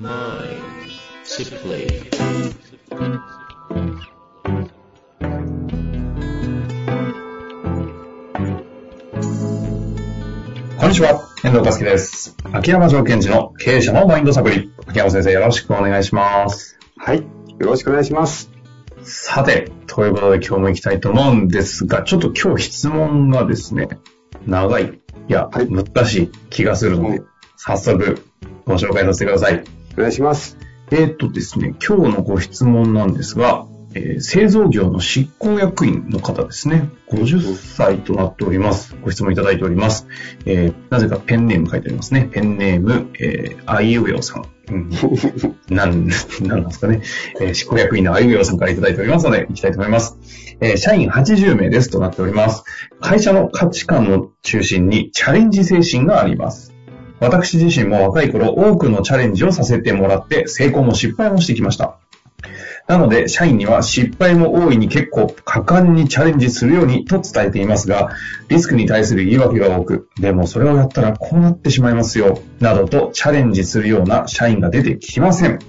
[0.00, 0.06] こ
[10.86, 12.34] んにちは、遠藤和樹です。
[12.50, 14.72] 秋山条件時の経営者のマインドサプリ。
[14.86, 16.78] 秋山先生、よろしくお願いします。
[16.96, 17.18] はい。
[17.18, 17.26] よ
[17.58, 18.50] ろしくお願いします。
[19.02, 23.90] さて、ということで今日も行きたいと思うんですが、ちょっと今日質問がですね、
[24.46, 24.92] 長い、い
[25.28, 27.26] や、はい難しい気がするのでうん、
[27.58, 28.24] 早速
[28.64, 29.79] ご紹介させてください。
[30.00, 30.56] お願いします。
[30.90, 36.88] えーっとですね、今日のご質問なんですが、えー製造業の執行役員の方ですね。
[37.10, 38.96] 50歳となっております。
[39.02, 40.06] ご質問いただいております。
[40.46, 42.28] えーなぜかペンネーム書いてありますね。
[42.32, 44.44] ペンネーム、えー、あいうえおさん。
[44.70, 44.90] うん、
[45.68, 46.08] なん、
[46.42, 47.02] なんですかね。
[47.40, 50.16] えー執行役員のあいうえおさんからいただいておりますので、いきたいと思います。
[50.60, 52.64] えー社員80名ですとなっております。
[53.00, 56.72] 会社の価値観の中心にチャレンジ精神があります。
[57.20, 61.96] 私自身も若い頃多くのチャレンジをさせてもらって成功も失敗もしてきました。
[62.88, 68.10] なので、社員には失敗も大いに結構果敢にチャレンジするようにと伝えていますが、
[68.48, 75.60] リスクに対する言い訳が多く、でもそれをやったらこうなってしまいますよ、などとチャレンジするような社員が出てきません。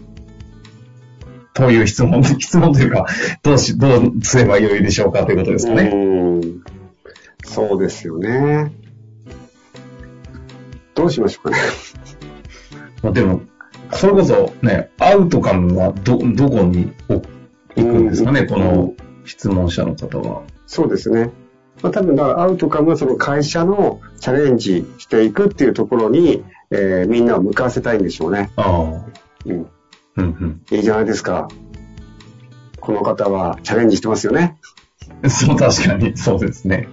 [1.54, 3.06] という質問、 質問というか、
[3.44, 5.94] どうし、どうすればよいでしょうかということですかね。
[7.46, 8.72] そうですよね。
[11.02, 11.58] どうしましょうかね。
[13.02, 13.42] まあでも、
[13.94, 17.22] それこそね、アウトカムはど、どこに行
[17.76, 18.94] くんですかね、うんこの
[19.26, 20.44] 質問者の方は。
[20.68, 21.32] そうですね。
[21.82, 28.52] まあ、多分だからアウトカムはその会社のチャレンジしていくっていうところに、えーみんなを向かわせたいんでしょうね。
[28.56, 29.06] ああ。
[29.46, 29.54] うん。
[29.54, 29.68] うん
[30.18, 30.62] うん。
[30.72, 31.48] いいじゃないですか。
[32.80, 34.58] この方はチャレンジしてますよね。
[35.28, 36.88] そう、確かに、そうですね。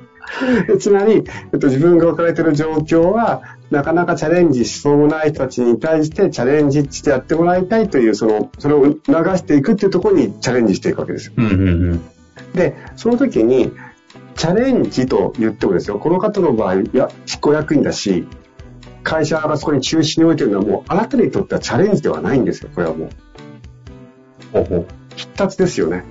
[0.67, 8.95] でつまり、えっと、自分が置かれている状況は、なかなかチャレンジしそうもない人たちに対してチャレンジしてやってもらいたいという、その、それを流
[9.37, 11.35] していくっていうところにチャレンジしていくわけですよ。
[11.37, 12.01] うんうんうん。
[12.55, 13.73] で、その時に、
[14.37, 18.27] チャレンジと言ってもですよ、この方の場合、いや、執行役員だし、
[19.03, 23.09] 会社がそこに中心に置いてるのはもう、あなたにとってはチャレンジではないんですよ、これはもう。
[24.53, 24.87] ほうほう。
[25.17, 26.05] 必達ですよね。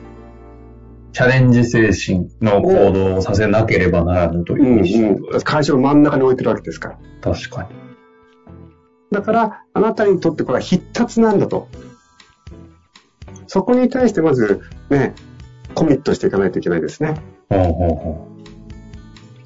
[1.18, 5.42] チャレンジ精神の行動をさせなければならぬという意思、うん。
[5.42, 7.00] 会社の真ん中に置いてるわけですから。
[7.22, 7.70] 確かに。
[9.12, 11.70] だから、あなたにとってこれは必達なんだと。
[13.48, 14.62] そこに対してまず、
[14.92, 15.16] ね、
[15.74, 17.20] コミットしていかないといけないですね。
[17.50, 18.28] ほうほうほ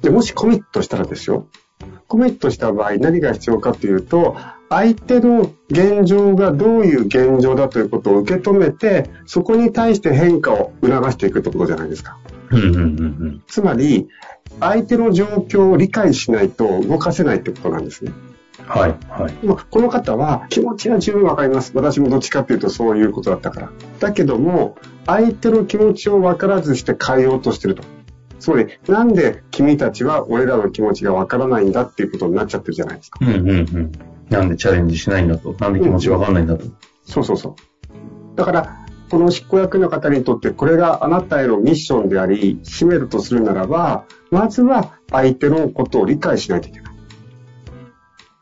[0.02, 1.48] で、もしコミットしたらですよ。
[2.06, 4.36] コミットした場合何が必要かというと、
[4.72, 12.18] 相手の現状がどういう現状だということを受け止めて、そこに対して変化を促していくってことじゃないですか。
[12.50, 12.56] う。
[12.56, 14.08] うんうんうんつまり、
[14.60, 18.12] 相手の状況を理解しないと動かせないってことなんですね。
[18.60, 18.66] うん。
[18.66, 19.32] はい、はい。
[19.42, 21.72] でもこの方は気持ちは十分わかります。
[21.74, 23.70] 私もどっちかっていうとそういうことだったから。
[24.00, 27.82] だけども、相手の気持ちを分からずして変えようとしてると。
[28.40, 33.18] つまり、なんで君たちは俺らの気持ちがわからないんだっていうことになっちゃってるじゃないですか。
[33.20, 33.92] うんうんうん。
[34.30, 35.54] なんでチャレンジしないんだと。
[35.58, 36.64] なんで気持ちわかんないんだと。
[37.04, 38.36] そうそうそう。
[38.36, 46.92] だから、この執行役の方にとってこれがあなたへのミッションであり、使命だとするならば、まずは相手のことを理解しないといけない。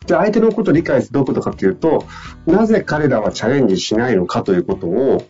[0.06, 2.04] で、相手のことを理解するどういうことかというと、
[2.46, 5.24] なぜ彼らはチャレンジしないのかということを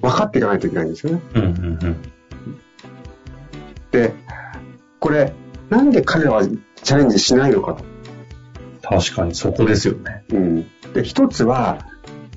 [0.00, 1.20] 分かっていかないといけないんですよね。
[1.34, 1.52] うんうんう
[1.88, 1.96] ん。
[3.90, 4.12] で、
[5.00, 5.32] これ、
[5.70, 7.84] なんで彼らはチャレンジしないのかと。
[8.88, 10.24] 確かにそこですよね。
[10.30, 10.66] うん。
[10.94, 11.86] で、一つは、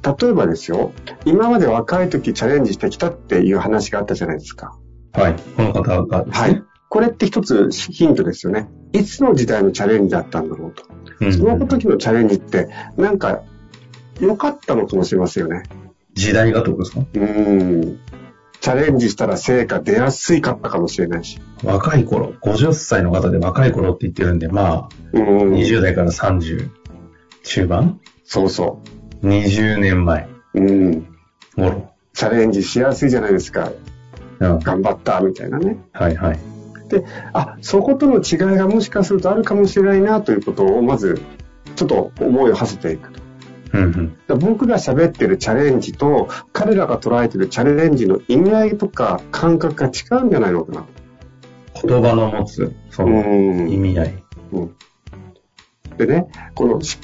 [0.03, 0.91] 例えばですよ、
[1.25, 4.77] 今まで若い時チャレンジしてきたっていう話があったじゃないですか。
[5.13, 5.35] はい。
[5.55, 6.63] この方がですね。
[6.89, 8.69] これって一つヒントですよね。
[8.91, 10.83] いつの時代のチャレンジだったんだろうと。
[11.21, 13.43] うんその時のチャレンジって、なんか、
[14.19, 15.63] 良かったのかもしれませんよね。
[16.13, 17.05] 時代がってことですか？
[17.13, 17.99] うん。
[18.61, 21.39] チャレンジしたら成果出やすいかったかもしれないし。
[21.63, 25.53] 若い頃、50歳の方で若い頃って言ってるんで、まあ、うん。
[25.53, 26.69] 20代から30
[27.43, 27.99] 中盤？
[28.23, 28.81] そうそ
[29.23, 30.61] ?20 年前う。
[30.61, 31.07] うん。
[31.55, 31.89] 頃。
[32.13, 33.71] チャレンジしやすいじゃないですか。
[34.39, 34.59] うん。
[34.59, 35.77] 頑張った、みたいなね。
[35.91, 36.39] はいはい。
[36.87, 37.03] で、
[37.33, 41.19] あ、そことの違いがもしかするとあるかもしれないなということを、まず、
[41.75, 43.19] ちょっと思いを馳せていくと。
[43.73, 44.39] うんうん。
[44.39, 50.85] 僕が喋ってるチャレンジと、彼らが捉えてるチャレンジの意味合いとか感覚が違うんじゃないのかな。
[51.81, 54.23] 言葉の持つ、その、意味合い。
[54.53, 54.75] うん
[55.97, 56.97] でね、このし、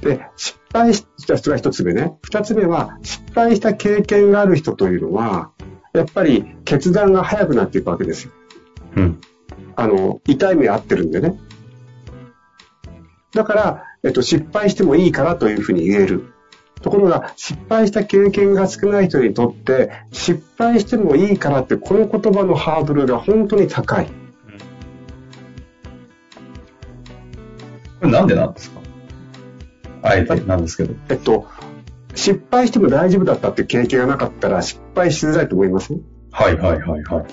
[0.00, 2.14] で、失敗した人が一つ目ね。
[2.22, 5.50] 二つ目は、失敗した経験がある人というのは、
[5.92, 8.32] やっぱり決断が早くなっていくわけですよ。
[8.96, 9.20] うん。
[9.76, 11.38] あの、痛い目合ってるんでね。
[13.32, 16.32] だから、えっと、失敗してもいいからというふうに言える。
[16.82, 24.06] ところが、失敗した経験が少ない人にとって、失敗してもいいからって、この言葉のハードルが本当に高い。
[24.06, 24.12] こ
[28.06, 28.80] れなんでなんですか？
[30.02, 30.94] あえてなんですけど。
[31.10, 31.46] えっと、
[32.14, 35.92] 失敗しても大丈夫だったって経験がなかったら失敗しづらいと思います
[36.30, 37.24] はいはいはいはい。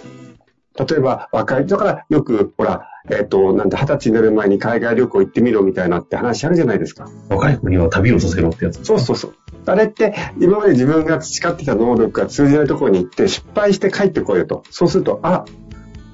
[0.77, 7.09] 例えば、若い、だからよく、ほら、えっと、なんで、二十歳になる前に海外旅行行ってみろみたいなって話あるじゃないですか。
[7.29, 8.83] 若い子には旅をさせろってやつ。
[8.83, 9.33] そうそうそう。
[9.65, 14.63] あれって、今まで自分が培ってきた能力が通じないところに行って、失敗して帰ってこいよと。
[14.69, 15.45] そうすると、あ、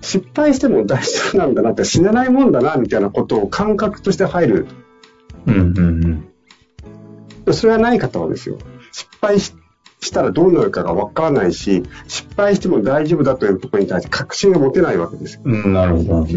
[0.01, 4.67] 失敗しても大丈夫なんだなって、死なないもんだな、みたいなことを感覚として入る。
[5.47, 6.27] うんうん
[7.47, 7.53] うん。
[7.53, 8.57] それがない方はですよ、
[8.91, 9.53] 失敗し
[10.03, 15.41] したらどうなるかがわからないし、失敗しても大丈夫だというところに対して確信が持てないわけですよ。
[15.45, 16.27] うん、なるほど。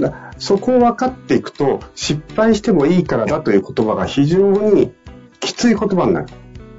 [0.00, 4.92] だそこを分かっていくと、失敗してもいいからだという言葉が非常に
[5.40, 6.26] きつい言葉になる。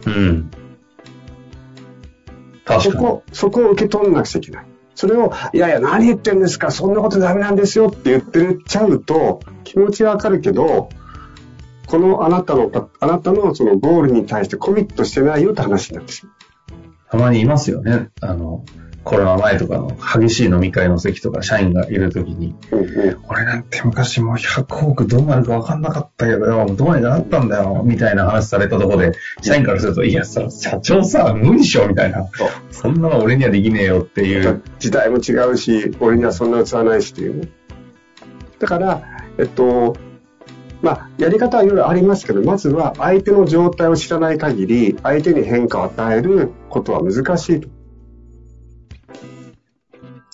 [0.08, 0.52] うん。
[2.66, 2.82] 確かに。
[2.84, 4.66] そこ、そこを受け取らなくちゃいけない。
[4.96, 10.90] それを、いやいや、何言ってんですか、そんなことダメなんですよって言ってっちゃうと、気持ちはわかるけど、
[11.88, 16.34] このあなたの、あなたのそのゴールに対してコミットしてないよって話になってしまう。
[17.12, 18.10] たまにいますよね。
[18.22, 18.66] あの、
[19.04, 32.28] コロナ前とかの激しい飲み会の席とか社員がいるときに、うんうん俺なんて昔もう100億どうなるか分かんなかったけどよ、どうにかなったんだよ、みたいな話されたところで、社員からすると、いや、さ、社長さ、無理っしょ、みたいな。
[32.70, 34.62] そんなの俺にはできねえよっていう。
[34.80, 37.50] 時代も違うし、俺にはそんな器ないしっていうね。
[38.60, 39.02] だから、
[39.40, 39.96] えっと、
[40.84, 47.70] まあ、やり方はいろいろありますけど、まずは相手の状態を知らない限り、相手に変化を与えることは難しいと。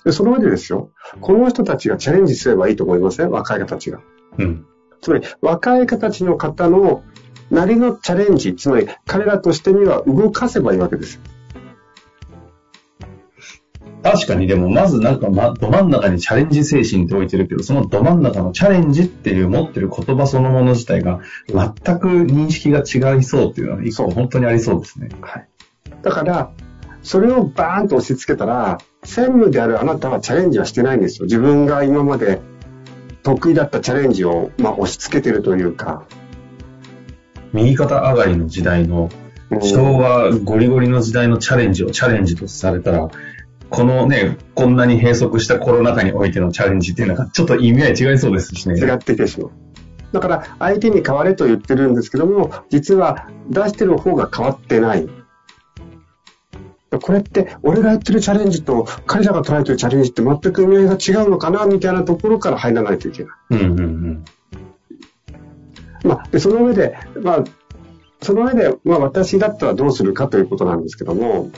[0.06, 0.90] でその上でですよ、
[1.22, 3.30] この人たちがチャレンジすればいいと思いません？
[3.30, 4.00] 若い方たちが。
[4.40, 4.66] うん。
[5.01, 7.04] つまり、若い方たちの方の
[7.52, 11.19] なりのチャレンジ、つまり彼らとしてには動かせばいいわけです。
[14.01, 25.10] 確かにでも、まずなんか、ま、ど真ん中にチャレンジ精神って置いてるけど、そのど真ん中のチャレンジっていう持ってる言葉そのもの自体が、全く認識が違いそうっていうのは、一個本当にありそうですね。
[25.22, 25.48] はい。
[26.01, 26.51] だから、
[27.04, 31.25] それをバーンと押し付けたら、専務であるあなたはチャレンジはしてないんですよ。
[31.25, 32.40] 自分が今まで
[33.24, 36.04] 得意だったチャレンジを、まあ、押し付けてるというか。
[37.52, 39.30] 右肩上がりの時代の、うん
[39.62, 43.10] 昭和ゴリゴリの時代のチャレンジをチャレンジとされたら、
[43.69, 48.75] このね、こんなに閉塞したコロナ禍においてのチャレンジっていうのがちょっと意味合い違いそうですしね。
[48.75, 49.51] 違ってきてしまう。
[50.12, 55.07] だから、相手に変われと言ってるんですけども、実は出してる方が変わってない。
[56.98, 63.31] これって、俺がやってるチャレンジと、彼らが捉えてるチャレンジって全く意味合いが違うのかな、みたいなところから入らないといけない。
[63.51, 64.25] うんうんうん。
[66.04, 67.44] まあ、で、その上で、まあ、
[68.21, 71.51] その上で、まあ、私だったらどうするかということなんですけども、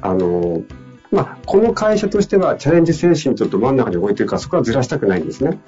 [0.00, 0.62] あの、
[1.10, 5.58] まあ、この会社としてはチャレンジ精神ちょっと真ん中に置いてるから、そこはずらしたくないんですね。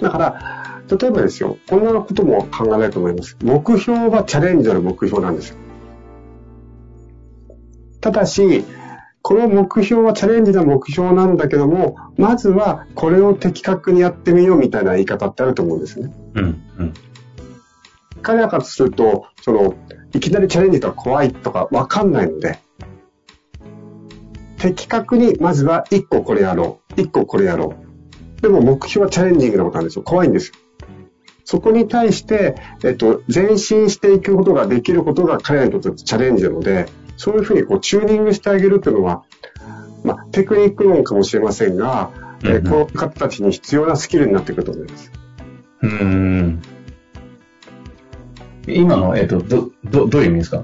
[0.00, 3.36] だから、例えばですよ、こんなことも考えられると思います。
[3.42, 5.56] 目標はチャレンジの目標なんですよ。
[8.00, 8.64] ただし、
[9.22, 16.14] この目標はチャレンジの目標なんだけども、まずはこれを的確にやってみようみたいな言い方ってあると思うんですね。
[16.34, 16.44] うん
[16.78, 16.94] うん。
[18.22, 19.74] 彼らからすると、その、
[20.12, 22.60] いきなりチャレンジとか怖いとかわかんないので、
[24.74, 27.74] 的確にまずは1個これやろう、1個これやろ
[28.38, 28.42] う。
[28.42, 30.02] でも目標はチャレンジングなことなんですよ。
[30.02, 30.54] 怖いんですよ。
[31.44, 39.22] そこに対して、えっと、前進していくことができることが彼らにとってチャレンジなので、そういうふうにこうチューニングしてあげるというのは、
[40.02, 42.10] まあ、テクニック論かもしれませんが、
[42.42, 45.10] えーうんうんこの方たちに必要なスキルになってくると思います。
[45.82, 46.62] うーん。
[48.68, 50.62] 今の、えっ、と、ど、ど、どういう意味ですか？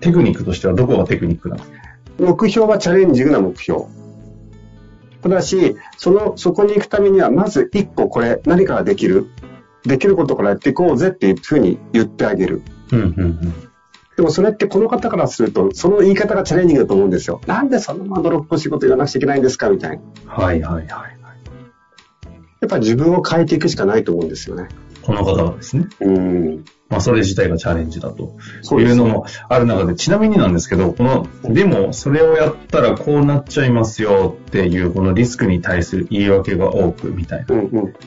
[0.00, 1.76] テクニックとしてはどこがテクニックなんですか？
[2.22, 3.84] 目標はチャレンジングな目標。
[5.20, 9.26] ただし、その、そこに行くためには、まず一個これ、何からできる？
[9.84, 12.62] できることからやっていこうぜっていうふうに言ってあげる。
[12.92, 13.52] うんうんうん。
[14.16, 17.40] でもそれってこの方からすると、その言い方がチャレンジングだと思うんですよ。
[17.46, 19.70] なんでそんなまどろっこしいこと言わなくちゃいけないんですか？
[19.70, 20.32] みたいな。
[20.32, 21.18] はいはいはい。
[22.60, 24.68] やっぱり自分を変えていくしかないと思うんですよね。
[25.02, 25.88] この方はですね。
[26.00, 26.64] うん。
[26.92, 28.36] まあ、それ自体がチャレンジだと
[28.78, 37.56] いうのもある中で、ちなみになんですけど、この、でも、それをやったらこうなっちゃいますよっていう、このリスクに対する言い訳が多くみたいな。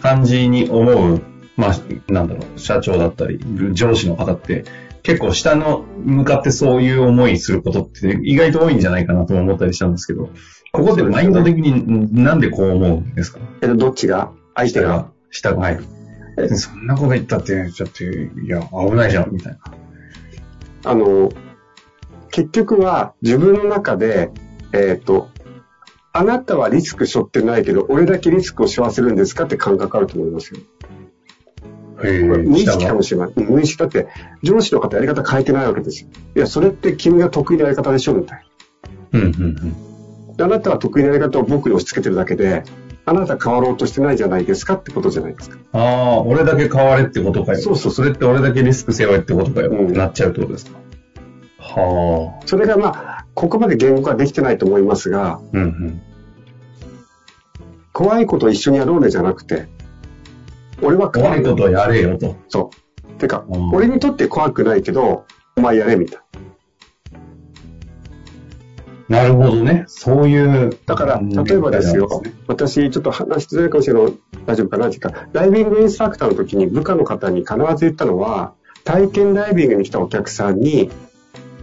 [0.02, 1.22] 感じに思う、
[1.58, 3.40] まあ、なんだろう、社長だったり、
[3.74, 4.66] 上司の方って、
[5.02, 10.30] 結構下の向かってそういう思いすることって意外と多いんじゃないかなと思ったりしたんですけど、
[10.72, 13.40] ここでマインド的になんでこう思うんですか？
[13.62, 14.32] えっと、どっちが？
[14.56, 15.12] 相手が？
[15.30, 15.80] 下が、下が、はい。
[16.56, 19.60] そんなこと言ったって、ちょっと、いや、危ないじゃん、みたいな。
[20.92, 21.32] あの、
[22.32, 24.32] 結局は自分の中で、
[24.74, 25.30] えっ、と、
[26.12, 30.60] あなたはリスク背負ってないけど、俺だけリスクを背負わせるんですかって感覚あると思いますよ。
[32.04, 33.34] 無意識かもしれない。
[33.36, 34.08] うん無意識だって、
[34.44, 36.10] 上司の方やり方変えてないわけですよ。
[36.36, 38.46] いや、それって君が得意なやり方でしょみたい
[39.14, 39.28] うんうん
[40.38, 40.44] うん。
[40.44, 42.64] あなたは得意なやり方を僕に押し付けてるだけで、
[43.08, 45.58] あなた変わろうとしてないじゃないですかってことじゃないですか。
[45.74, 47.60] ああ、俺だけ変われってことかよ。
[47.60, 49.70] そうそうそれって俺だけリスク背負えってことかよ。
[49.70, 50.80] うんなっちゃうってことですか。
[51.60, 52.48] はあ。
[52.48, 56.02] それがまあ、ここまで言語化できてないと思いますが、うんうん。
[57.94, 59.68] 怖いことを一緒にやろうねじゃなくて、
[60.82, 62.36] 俺は怖いことをやれよと。
[62.50, 62.72] そ
[63.08, 63.12] う。
[63.20, 66.24] てか、うん俺にとって怖くないけど、お前やれみたいな
[69.10, 69.86] るほどね。
[69.88, 70.70] そういう。
[70.70, 70.76] な。
[70.88, 74.14] だから、例えばですよ、私、ちょっと話しづらいかもしれない
[74.48, 74.88] 大丈夫かな？
[74.88, 80.90] っていうか、ダイビングインストラクターの時に部下の方に必ず言ったのは、体験ダイビングに来たお客さんに、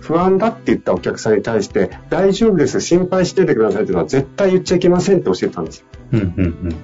[0.01, 5.87] 不安だって言ったお客さんに対して、大丈夫です、心配しててくださいっていうのは絶対言っちゃいけませんって教えてたんですよ。
[6.13, 6.77] うんうんうん。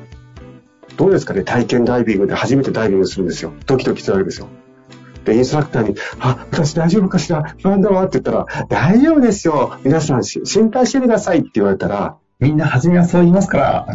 [0.96, 1.44] どうですかね？
[1.44, 3.52] 体験ダイビングで初めてダイビングするんですよ。
[3.66, 4.48] ドキドキするわけですよ。
[5.28, 7.54] で、インストラクターに、あ、私大丈夫かしら？
[7.62, 9.78] 不安だわって言ったら、大丈夫ですよ。
[9.85, 13.87] 皆さんし心配してくださいって言われたら、みんな初めはそう言いますから。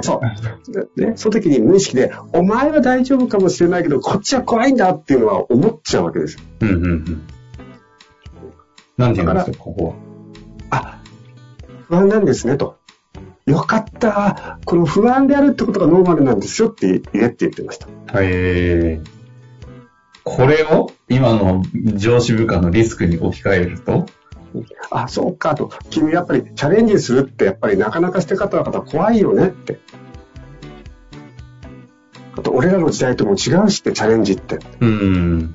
[0.00, 1.00] そう。
[1.00, 6.40] で、その時に無意識で、お前は大丈夫かもしれないけど、こっちは怖いんだっていうのは思っちゃうわけですよ。
[6.60, 7.22] うんうんうん。
[8.96, 9.94] なんて言うんですか、ここ
[10.70, 10.78] は？
[10.78, 11.00] あ、
[11.88, 12.78] 不安なんですね、と。
[13.46, 14.58] よかった。
[14.64, 17.88] この不安であるってことがノーマルなんですよって言えって言ってました。
[18.14, 19.08] えー、
[20.26, 21.62] これを今の
[21.94, 24.06] 上司部下のリスクに置き換えると、
[24.90, 25.70] あ、そうかと。
[25.88, 29.78] 君やっぱりチャレンジするってやっぱりなかなかして方々怖いよねって。
[32.36, 34.58] あと、俺らの時代とも違うしってチャレンジって。
[34.80, 35.54] うん。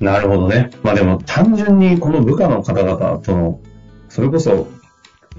[0.00, 0.70] なるほどね。
[0.82, 3.60] まあでも単純にこの部下の方々との、
[4.08, 4.66] それこそ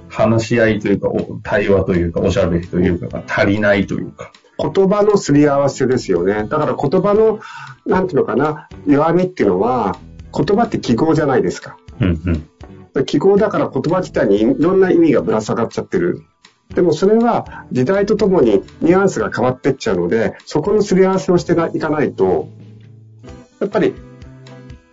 [0.07, 4.31] 話し合いというか、お対話というか、おしゃべりというかが足りないというか。
[4.59, 6.45] 言葉のすり合わせですよね。
[6.47, 7.39] だから言葉の、
[7.85, 9.97] なんていうのかな、弱みっていうのは、
[10.33, 11.77] 言葉って記号じゃないですか。
[11.99, 12.21] うん
[12.95, 13.05] うん。
[13.05, 16.23] 記号だから言葉自体にいろんな意味がぶら下がっちゃってる。
[16.73, 22.49] でもそれは時代とともにニュアンスが変わってっちゃうので、そこのすり合わせをしていかないと、
[23.59, 23.93] やっぱり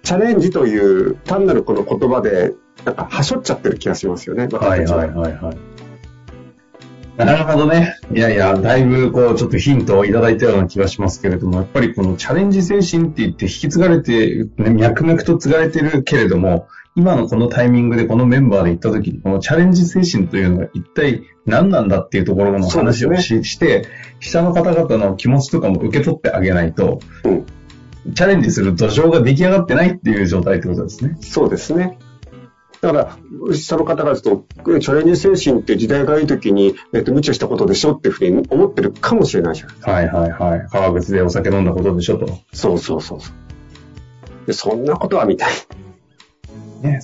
[0.03, 2.55] チャレンジという単なるこの言葉で、
[2.85, 4.47] なんかはしょっちゃってる気がしますよね。
[4.47, 5.74] はいはいはいはい。
[7.17, 7.97] なるほどね。
[8.13, 16.67] いやいや、だいぶこう、ちょっとヒントをいただいたような気がしますけれども、やっぱりこのチャレンジ精神って言って引き継がれて、ね、脈々と継がれてるけれども、
[16.97, 23.87] 今のこのタイミングでこのメンバーで行った時に、このチャレンジ精神というのが一体何なんだっていうところの話をし,、して、
[24.19, 27.47] 下の方々の気持ちとかも受け取ってあげないと、うん
[28.15, 31.17] チャレンジする土壌が出来上がってないっていう状態ってことですね。
[31.23, 31.99] そうですね。
[32.85, 33.17] だか
[33.49, 39.71] ら、下の方からすると、チャレンジ精神って時代がいい時に、えっと、無茶したことでしょっていうふうに思ってるかもしれないじゃん。
[39.91, 40.69] はいはいはい。
[40.71, 42.27] 川口でお酒飲んだことでしょと。
[42.53, 44.47] そうそうそうそう。
[44.47, 45.53] でそんなことはみたい。
[46.83, 47.01] ね、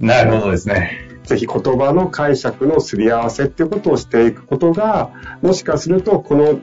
[0.00, 1.10] なるほどですね。
[1.24, 5.10] ぜひ言葉の解釈のすり合わせっていうことをしていくことが、
[5.42, 6.58] もしかすると、この、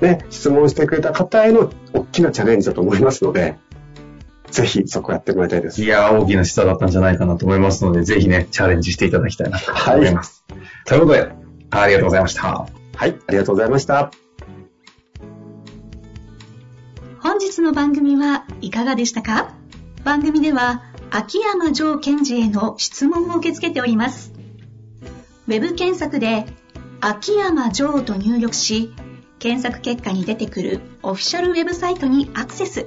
[0.00, 3.58] ね、質問してくれた方への大きなチャレンジだと思いますので、
[4.52, 5.82] ぜひそこやってもらいたいです。
[5.82, 10.44] いやー、大きな示唆だったんじゃないかなと思いますので、ぜひね、チャレンジしていただきたいなと思います。
[10.86, 11.32] ということで、
[11.70, 12.66] ありがとうございました。
[12.94, 14.12] はい、ありがとうございました。
[17.20, 19.54] 本日の番組はいかがでしたか？
[20.04, 24.32] 番組では秋山城賢治への質問を受け付けております。
[25.46, 26.46] ウェブ検索で
[27.00, 28.92] 秋山城と入力し、
[29.38, 32.86] 検索結果に出てくるオフィシャルウェブサイトにアクセス。